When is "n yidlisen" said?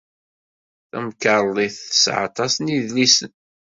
2.57-3.31